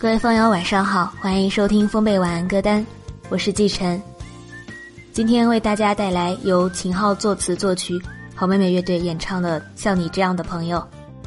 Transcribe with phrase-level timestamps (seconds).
[0.00, 2.86] 各位风友晚上好，欢迎收听风贝晚安歌单，
[3.30, 4.00] 我是季晨。
[5.12, 8.00] 今天为大家带来由秦昊作词作曲，
[8.32, 10.78] 好妹妹乐队演唱的《像你这样的朋友》。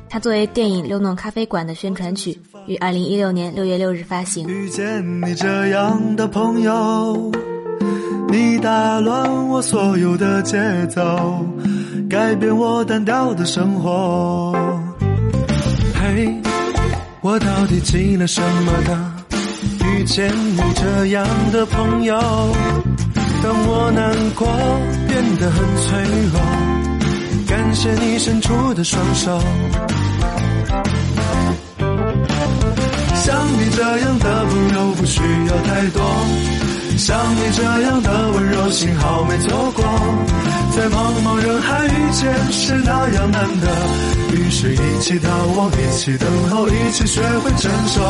[0.09, 4.47] 它作为电影《六弄咖啡馆》的宣传曲，于二零一六年六月六日发行。
[4.47, 7.29] 遇见你这样的朋友，
[8.29, 10.57] 你打乱我所有的节
[10.87, 11.45] 奏，
[12.09, 14.55] 改变我单调的生活。
[15.93, 16.41] 嘿。
[17.21, 18.97] 我到底积了什么的？
[19.85, 22.15] 遇见你这样的朋友，
[23.43, 24.47] 当我难过
[25.07, 26.41] 变得很脆弱，
[27.47, 29.39] 感谢你伸出的双手。
[33.13, 36.01] 像你这样的朋友不需要太多，
[36.97, 39.83] 像你这样的温柔，幸好没错过，
[40.71, 43.67] 在茫茫人海遇见是那样难得。
[44.33, 48.01] 于是，一起逃亡，一起等候，一起学会承受。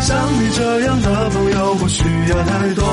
[0.00, 2.84] 像你这样的朋友不需要太多，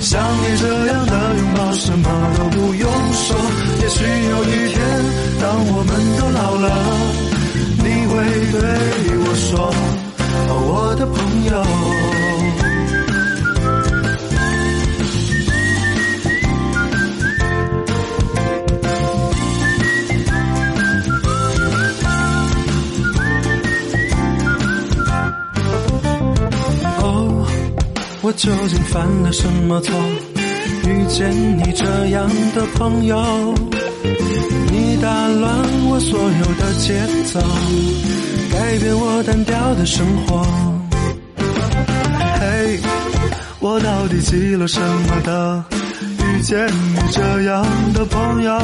[0.00, 2.08] 像你这样的拥抱什么
[2.38, 3.36] 都不用说。
[3.82, 4.78] 也许有一天，
[5.40, 6.66] 当我们都老了，
[7.78, 8.14] 你会
[8.52, 8.58] 对
[9.18, 9.72] 我说
[10.48, 11.97] ：“哦我的朋友。”
[28.38, 29.92] 究竟犯了什么错？
[30.86, 33.52] 遇见你这样的朋友，
[34.70, 35.58] 你打乱
[35.88, 37.40] 我所有的节奏，
[38.52, 40.46] 改变我单调的生活。
[42.38, 42.78] 嘿，
[43.58, 45.64] 我到底积了什么的？
[46.00, 48.56] 遇见你这样的朋友，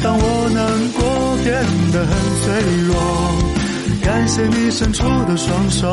[0.00, 2.54] 当我难过变得很脆
[2.86, 2.94] 弱，
[4.04, 5.92] 感谢你伸出的双手。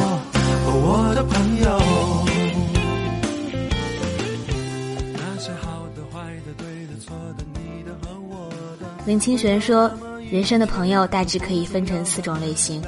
[9.11, 9.91] 林清玄说
[10.31, 12.81] ：“人生的朋友大致可以分成四种类型，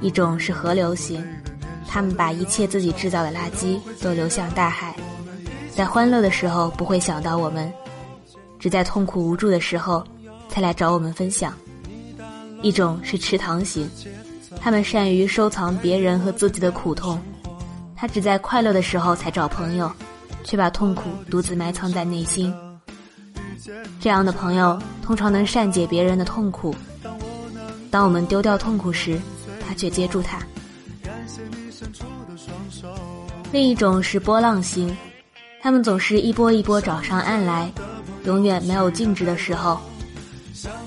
[0.00, 1.20] 一种是河流型，
[1.88, 4.94] 他们把一切自己制造的垃圾都流向大海，
[5.74, 7.68] 在欢乐的时候不会想到我们，
[8.60, 10.06] 只在痛苦无助的时候
[10.48, 11.50] 才来找我们分享；
[12.62, 13.90] 一种是池塘型。”
[14.62, 17.20] 他们善于收藏别人和自己的苦痛，
[17.96, 19.90] 他只在快乐的时候才找朋友，
[20.44, 22.54] 却把痛苦独自埋藏在内心。
[24.00, 26.74] 这样的朋友通常能善解别人的痛苦，
[27.90, 29.20] 当我们丢掉痛苦时，
[29.66, 30.38] 他却接住它。
[33.52, 34.96] 另一种是波浪型，
[35.60, 37.70] 他们总是一波一波找上岸来，
[38.24, 39.78] 永远没有静止的时候。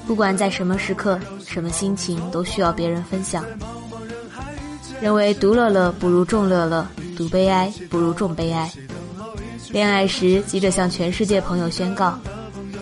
[0.05, 3.43] 不管在什么时刻、什么心情，都需要别人分享。
[5.01, 8.71] 认为独乐乐不如众乐乐，独悲哀不如众悲哀。
[9.69, 12.17] 恋爱时急着向全世界朋友宣告，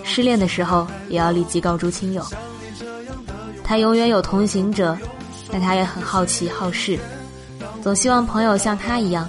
[0.04, 2.24] 失恋的时候也要立即告诸亲友。
[3.64, 4.96] 他永远有同行者，
[5.50, 6.98] 但他也很好奇好事，
[7.82, 9.28] 总希望朋友像他一样，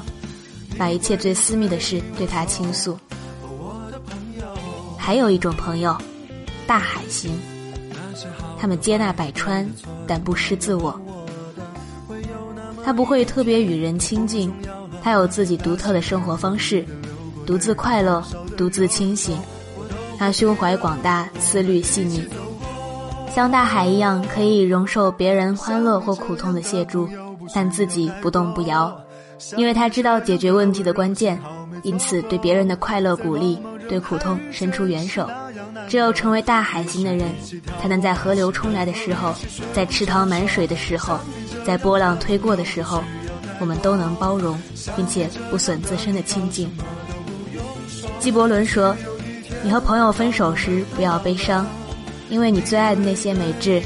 [0.78, 2.98] 把一切最私密的事对他倾诉。
[4.98, 5.96] 还有一种朋友，
[6.66, 7.38] 大海型。
[8.60, 9.70] 他们接纳百川，
[10.08, 11.00] 但不失自我。
[12.84, 14.52] 他不会特别与人亲近，
[15.02, 16.86] 他有自己独特的生活方式，
[17.46, 18.24] 独自快乐，
[18.58, 19.38] 独自清醒。
[20.24, 22.24] 他胸怀广大，思虑细腻，
[23.36, 27.10] 像大海一样，可以容受别人欢乐或苦痛的亵渎，
[27.54, 28.98] 但自己不动不摇，
[29.58, 31.38] 因为他知道解决问题的关键，
[31.82, 33.60] 因此对别人的快乐鼓励，
[33.90, 35.30] 对苦痛伸出援手。
[35.90, 37.28] 只有成为大海型的人，
[37.82, 39.36] 才能在河流冲来的时候，
[39.74, 41.20] 在池塘满水的时候，
[41.66, 43.04] 在波浪推过的时候，
[43.60, 44.58] 我们都能包容，
[44.96, 46.72] 并且不损自身的清净。
[48.22, 48.96] 纪伯伦说
[49.64, 51.66] ：“你和朋友分手时不要悲伤，
[52.30, 53.82] 因为你最爱的那些美质，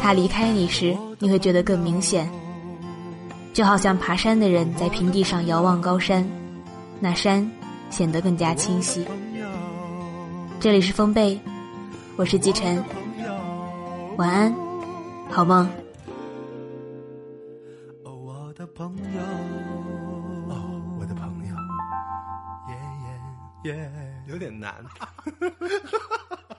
[0.00, 2.30] 他离开你时，你会觉得更明显。
[3.52, 6.24] 就好像爬山的人在平地上遥望高山，
[7.00, 7.50] 那山
[7.90, 9.04] 显得更加清晰。”
[10.60, 11.40] 这里是风贝，
[12.16, 12.82] 我是季晨，
[14.16, 14.54] 晚安，
[15.28, 15.68] 好梦。
[18.76, 19.20] 朋友，
[23.64, 23.90] 耶，
[24.26, 24.84] 有点难。